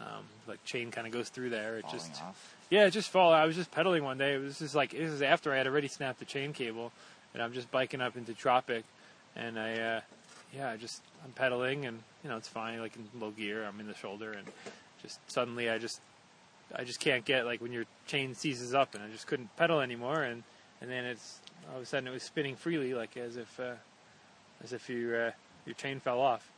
Um, 0.00 0.24
like 0.46 0.62
chain 0.64 0.90
kind 0.90 1.06
of 1.06 1.12
goes 1.12 1.28
through 1.28 1.50
there. 1.50 1.78
It 1.78 1.82
falling 1.82 1.98
just 1.98 2.22
off. 2.22 2.54
yeah, 2.70 2.86
it 2.86 2.90
just 2.90 3.10
fall. 3.10 3.32
I 3.32 3.44
was 3.44 3.56
just 3.56 3.70
pedaling 3.70 4.02
one 4.04 4.18
day. 4.18 4.34
It 4.34 4.42
was 4.42 4.58
just 4.58 4.74
like 4.74 4.90
this 4.92 5.10
is 5.10 5.22
after 5.22 5.52
I 5.52 5.56
had 5.56 5.66
already 5.66 5.88
snapped 5.88 6.18
the 6.18 6.24
chain 6.24 6.52
cable, 6.52 6.92
and 7.34 7.42
I'm 7.42 7.52
just 7.52 7.70
biking 7.70 8.00
up 8.00 8.16
into 8.16 8.34
Tropic, 8.34 8.84
and 9.36 9.58
I 9.58 9.78
uh, 9.78 10.00
yeah, 10.54 10.70
I 10.70 10.76
just 10.76 11.02
I'm 11.24 11.32
pedaling 11.32 11.86
and 11.86 12.00
you 12.24 12.30
know 12.30 12.36
it's 12.36 12.48
fine. 12.48 12.80
Like 12.80 12.96
in 12.96 13.20
low 13.20 13.30
gear, 13.30 13.64
I'm 13.64 13.78
in 13.80 13.86
the 13.86 13.94
shoulder, 13.94 14.32
and 14.32 14.46
just 15.02 15.18
suddenly 15.30 15.70
I 15.70 15.78
just 15.78 16.00
I 16.74 16.84
just 16.84 17.00
can't 17.00 17.24
get 17.24 17.44
like 17.46 17.60
when 17.60 17.72
your 17.72 17.84
chain 18.06 18.34
seizes 18.34 18.74
up, 18.74 18.94
and 18.94 19.04
I 19.04 19.08
just 19.08 19.26
couldn't 19.26 19.54
pedal 19.56 19.80
anymore, 19.80 20.22
and 20.22 20.42
and 20.80 20.90
then 20.90 21.04
it's 21.04 21.38
all 21.70 21.76
of 21.76 21.82
a 21.82 21.86
sudden 21.86 22.08
it 22.08 22.12
was 22.12 22.22
spinning 22.22 22.56
freely, 22.56 22.94
like 22.94 23.16
as 23.16 23.36
if 23.36 23.60
uh, 23.60 23.74
as 24.64 24.72
if 24.72 24.88
your 24.88 25.28
uh, 25.28 25.30
your 25.66 25.74
chain 25.74 26.00
fell 26.00 26.20
off. 26.20 26.50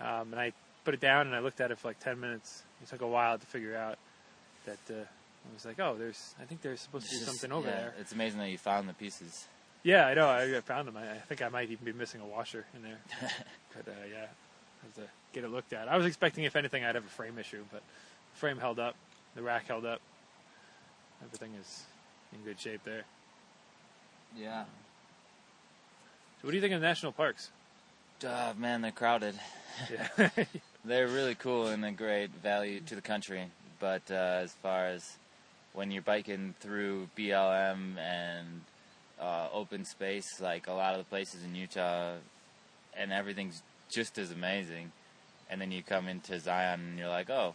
Um, 0.00 0.32
and 0.32 0.36
I 0.40 0.52
put 0.84 0.94
it 0.94 1.00
down 1.00 1.26
and 1.26 1.34
I 1.34 1.40
looked 1.40 1.60
at 1.60 1.70
it 1.70 1.78
for 1.78 1.88
like 1.88 2.00
ten 2.00 2.20
minutes. 2.20 2.62
It 2.82 2.88
took 2.88 3.00
a 3.00 3.06
while 3.06 3.38
to 3.38 3.46
figure 3.46 3.76
out 3.76 3.98
that 4.66 4.78
uh, 4.90 4.98
I 5.00 5.54
was 5.54 5.64
like, 5.64 5.80
oh, 5.80 5.96
there's 5.98 6.34
I 6.40 6.44
think 6.44 6.62
there's 6.62 6.80
supposed 6.80 7.06
to 7.06 7.10
be 7.10 7.16
It's 7.16 7.26
just- 7.26 7.40
something 7.40 7.56
over 7.56 7.68
yeah, 7.68 7.76
there. 7.76 7.94
It's 8.00 8.12
amazing 8.12 8.38
that 8.40 8.50
you 8.50 8.58
found 8.58 8.88
the 8.88 8.94
pieces. 8.94 9.46
Yeah, 9.82 10.06
I 10.08 10.14
know. 10.14 10.26
I, 10.28 10.56
I 10.56 10.60
found 10.62 10.88
them. 10.88 10.96
I, 10.96 11.12
I 11.12 11.18
think 11.18 11.42
I 11.42 11.48
might 11.48 11.70
even 11.70 11.84
be 11.84 11.92
missing 11.92 12.20
a 12.20 12.26
washer 12.26 12.66
in 12.74 12.82
there. 12.82 12.98
but 13.76 13.88
uh, 13.88 13.94
yeah, 14.10 14.24
I 14.24 14.86
have 14.86 14.94
to 14.96 15.02
get 15.32 15.44
it 15.44 15.50
looked 15.50 15.72
at. 15.72 15.88
I 15.88 15.96
was 15.96 16.06
expecting, 16.06 16.42
if 16.42 16.56
anything, 16.56 16.84
I'd 16.84 16.96
have 16.96 17.04
a 17.04 17.08
frame 17.08 17.38
issue, 17.38 17.62
but 17.70 17.82
the 18.32 18.38
frame 18.38 18.58
held 18.58 18.80
up, 18.80 18.96
the 19.36 19.42
rack 19.42 19.68
held 19.68 19.86
up. 19.86 20.00
Everything 21.24 21.52
is 21.60 21.84
in 22.32 22.40
good 22.42 22.58
shape 22.58 22.80
there. 22.84 23.04
Yeah. 24.36 24.64
So, 26.40 26.42
what 26.42 26.50
do 26.50 26.56
you 26.56 26.60
think 26.60 26.74
of 26.74 26.82
national 26.82 27.12
parks? 27.12 27.50
Oh, 28.24 28.52
man, 28.58 28.82
they're 28.82 28.92
crowded. 28.92 29.34
Yeah, 29.90 30.28
They're 30.84 31.08
really 31.08 31.34
cool 31.34 31.68
and 31.68 31.84
a 31.84 31.90
great 31.90 32.30
value 32.30 32.80
to 32.80 32.94
the 32.94 33.00
country. 33.00 33.46
But 33.80 34.02
uh, 34.10 34.40
as 34.42 34.52
far 34.52 34.86
as 34.86 35.16
when 35.72 35.90
you're 35.90 36.02
biking 36.02 36.54
through 36.60 37.08
BLM 37.16 37.98
and 37.98 38.62
uh, 39.20 39.48
open 39.52 39.84
space, 39.84 40.40
like 40.40 40.66
a 40.66 40.72
lot 40.72 40.92
of 40.92 40.98
the 40.98 41.04
places 41.04 41.42
in 41.44 41.54
Utah, 41.54 42.14
and 42.96 43.12
everything's 43.12 43.62
just 43.90 44.18
as 44.18 44.30
amazing. 44.30 44.92
And 45.48 45.60
then 45.60 45.70
you 45.70 45.82
come 45.82 46.08
into 46.08 46.38
Zion 46.40 46.80
and 46.80 46.98
you're 46.98 47.08
like, 47.08 47.30
oh, 47.30 47.54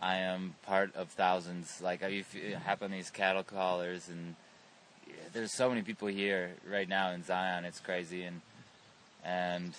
I 0.00 0.16
am 0.16 0.54
part 0.66 0.94
of 0.96 1.08
thousands. 1.10 1.80
Like 1.80 2.02
you 2.10 2.24
on 2.82 2.90
these 2.90 3.10
cattle 3.10 3.44
callers, 3.44 4.08
and 4.08 4.34
there's 5.32 5.52
so 5.52 5.68
many 5.68 5.82
people 5.82 6.08
here 6.08 6.52
right 6.70 6.88
now 6.88 7.10
in 7.10 7.24
Zion. 7.24 7.64
It's 7.64 7.80
crazy, 7.80 8.24
and 8.24 8.40
and 9.24 9.74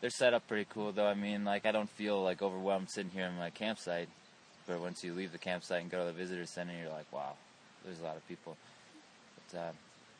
they're 0.00 0.10
set 0.10 0.34
up 0.34 0.46
pretty 0.48 0.66
cool 0.70 0.92
though. 0.92 1.06
I 1.06 1.14
mean, 1.14 1.44
like 1.44 1.66
I 1.66 1.72
don't 1.72 1.90
feel 1.90 2.22
like 2.22 2.42
overwhelmed 2.42 2.90
sitting 2.90 3.10
here 3.10 3.26
in 3.26 3.36
my 3.36 3.50
campsite, 3.50 4.08
but 4.66 4.80
once 4.80 5.02
you 5.02 5.14
leave 5.14 5.32
the 5.32 5.38
campsite 5.38 5.82
and 5.82 5.90
go 5.90 6.00
to 6.00 6.04
the 6.06 6.12
visitor 6.12 6.46
center, 6.46 6.72
you're 6.78 6.92
like, 6.92 7.10
wow, 7.12 7.34
there's 7.84 8.00
a 8.00 8.04
lot 8.04 8.16
of 8.16 8.26
people. 8.28 8.56
But 9.50 9.58
uh, 9.58 9.72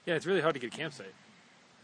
yeah, 0.07 0.15
it's 0.15 0.27
really 0.27 0.41
hard 0.41 0.55
to 0.55 0.61
get 0.61 0.73
a 0.73 0.77
campsite. 0.77 1.15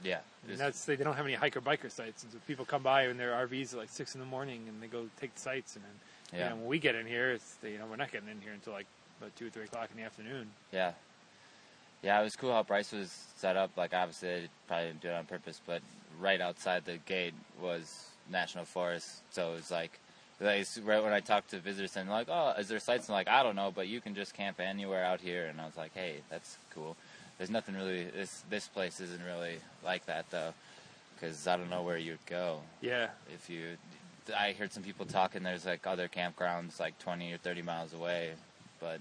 yeah, 0.02 0.21
And 0.49 0.59
that's 0.59 0.85
they, 0.85 0.97
don't 0.97 1.14
have 1.14 1.26
any 1.26 1.35
hiker 1.35 1.61
biker 1.61 1.90
sites, 1.90 2.23
and 2.23 2.32
so 2.32 2.38
people 2.47 2.64
come 2.64 2.82
by 2.82 3.06
in 3.09 3.16
their 3.16 3.32
RVs 3.32 3.73
at 3.73 3.78
like 3.78 3.90
six 3.90 4.14
in 4.14 4.21
the 4.21 4.26
morning, 4.26 4.62
and 4.68 4.82
they 4.82 4.87
go 4.87 5.06
take 5.21 5.35
the 5.35 5.40
sites, 5.40 5.76
and 5.76 5.85
then 5.85 6.38
yeah, 6.38 6.44
you 6.44 6.50
know, 6.50 6.56
when 6.56 6.66
we 6.66 6.78
get 6.78 6.94
in 6.94 7.06
here, 7.06 7.32
it's 7.32 7.56
you 7.62 7.78
know 7.78 7.87
we're 7.88 7.97
not 7.97 8.11
getting 8.12 8.28
in 8.28 8.40
here 8.40 8.52
until 8.52 8.73
like 8.73 8.87
about 9.21 9.35
two 9.37 9.47
or 9.47 9.50
three 9.50 9.64
o'clock 9.64 9.88
in 9.92 10.00
the 10.00 10.06
afternoon. 10.06 10.50
yeah, 10.73 10.92
yeah. 12.02 12.21
It 12.21 12.25
was 12.25 12.37
cool 12.37 12.52
how 12.52 12.62
Bryce 12.62 12.92
was 12.92 13.11
set 13.37 13.56
up. 13.56 13.71
Like 13.76 13.94
obviously, 13.94 14.28
they 14.28 14.49
probably 14.66 14.87
didn't 14.88 15.00
do 15.02 15.09
it 15.09 15.14
on 15.14 15.25
purpose, 15.26 15.61
but 15.66 15.82
right 16.21 16.40
outside 16.40 16.85
the 16.85 16.99
gate 17.06 17.35
was 17.61 18.06
national 18.30 18.64
forest, 18.64 19.23
so 19.30 19.52
it 19.52 19.54
was 19.56 19.71
like. 19.71 19.99
Like, 20.40 20.66
right 20.82 21.00
when 21.00 21.12
I 21.12 21.21
talked 21.21 21.50
to 21.50 21.61
visitors 21.61 21.97
and 21.97 22.11
like, 22.11 22.26
oh, 22.28 22.54
is 22.59 22.66
there 22.66 22.80
sites? 22.80 23.06
And 23.06 23.14
like, 23.14 23.28
I 23.28 23.44
don't 23.44 23.54
know, 23.54 23.71
but 23.73 23.87
you 23.87 24.00
can 24.00 24.12
just 24.12 24.35
camp 24.35 24.59
anywhere 24.59 25.04
out 25.04 25.21
here. 25.21 25.47
And 25.47 25.61
I 25.61 25.66
was 25.66 25.76
like, 25.76 25.94
hey, 25.94 26.16
that's 26.30 26.59
cool. 26.75 26.97
There's 27.38 27.50
nothing 27.50 27.76
really. 27.76 28.04
This 28.04 28.42
this 28.50 28.66
place 28.68 29.00
isn't 29.00 29.23
really 29.25 29.56
like 29.85 30.06
that 30.06 30.28
though, 30.30 30.52
because 31.14 31.47
I 31.47 31.56
don't 31.56 31.71
know 31.71 31.82
where 31.82 31.97
you'd 31.97 32.25
go 32.26 32.61
Yeah, 32.80 33.09
if 33.32 33.49
you. 33.49 33.76
I 34.37 34.52
heard 34.52 34.73
some 34.73 34.82
people 34.82 35.06
talking. 35.06 35.42
There's 35.42 35.66
like 35.66 35.87
other 35.87 36.09
campgrounds 36.09 36.78
like 36.78 36.99
20 37.00 37.32
or 37.32 37.38
30 37.38 37.62
miles 37.62 37.92
away, 37.92 38.32
but 38.80 39.00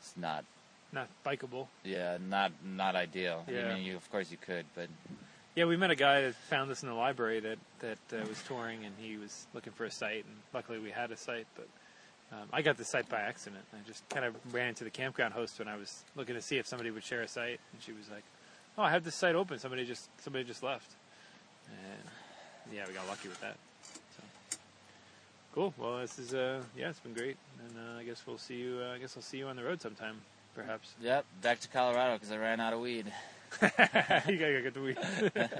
it's 0.00 0.14
not. 0.16 0.44
Not 0.92 1.08
bikeable. 1.24 1.66
Yeah, 1.84 2.18
not 2.28 2.52
not 2.64 2.94
ideal. 2.96 3.44
Yeah. 3.48 3.70
I 3.70 3.74
mean, 3.74 3.84
you 3.84 3.96
of 3.96 4.10
course 4.10 4.30
you 4.30 4.36
could, 4.36 4.66
but 4.74 4.88
Yeah, 5.54 5.64
we 5.66 5.76
met 5.76 5.90
a 5.90 5.94
guy 5.96 6.22
that 6.22 6.34
found 6.34 6.70
this 6.70 6.82
in 6.82 6.88
the 6.88 6.94
library 6.94 7.40
that 7.40 7.58
that 7.80 7.98
uh, 8.12 8.26
was 8.28 8.42
touring, 8.42 8.84
and 8.84 8.94
he 8.98 9.16
was 9.16 9.46
looking 9.54 9.72
for 9.72 9.84
a 9.84 9.90
site, 9.90 10.24
and 10.24 10.36
luckily 10.52 10.78
we 10.78 10.90
had 10.90 11.10
a 11.10 11.16
site. 11.16 11.46
But 11.56 11.68
um, 12.32 12.48
I 12.52 12.62
got 12.62 12.76
the 12.76 12.84
site 12.84 13.08
by 13.08 13.20
accident. 13.20 13.62
I 13.72 13.86
just 13.86 14.08
kind 14.08 14.24
of 14.24 14.34
ran 14.54 14.68
into 14.68 14.84
the 14.84 14.90
campground 14.90 15.34
host 15.34 15.58
when 15.58 15.68
I 15.68 15.76
was 15.76 16.04
looking 16.16 16.34
to 16.34 16.42
see 16.42 16.56
if 16.58 16.66
somebody 16.66 16.90
would 16.90 17.04
share 17.04 17.22
a 17.22 17.28
site, 17.28 17.60
and 17.72 17.82
she 17.82 17.92
was 17.92 18.08
like, 18.10 18.24
"Oh, 18.78 18.82
I 18.82 18.90
have 18.90 19.04
this 19.04 19.14
site 19.14 19.34
open. 19.34 19.58
Somebody 19.58 19.84
just 19.84 20.08
somebody 20.20 20.44
just 20.44 20.62
left." 20.62 20.90
And 21.68 22.74
yeah, 22.74 22.84
we 22.86 22.94
got 22.94 23.06
lucky 23.08 23.28
with 23.28 23.40
that. 23.40 23.56
So. 24.16 24.22
Cool. 25.54 25.74
Well, 25.76 25.98
this 25.98 26.18
is 26.18 26.32
uh 26.34 26.62
yeah, 26.76 26.88
it's 26.88 27.00
been 27.00 27.12
great, 27.14 27.36
and 27.66 27.76
uh, 27.78 28.00
I 28.00 28.04
guess 28.04 28.22
we'll 28.26 28.38
see 28.38 28.56
you. 28.56 28.80
Uh, 28.82 28.94
I 28.94 28.98
guess 28.98 29.16
I'll 29.16 29.22
see 29.22 29.38
you 29.38 29.48
on 29.48 29.56
the 29.56 29.62
road 29.64 29.82
sometime, 29.82 30.22
perhaps. 30.54 30.94
yep, 31.02 31.24
back 31.40 31.60
to 31.60 31.68
Colorado 31.68 32.14
because 32.14 32.30
I 32.30 32.38
ran 32.38 32.60
out 32.60 32.72
of 32.72 32.80
weed. 32.80 33.12
you 33.62 33.68
gotta 33.76 34.24
go 34.26 34.62
get 34.62 34.74
the 34.74 34.80
weed. 34.80 34.98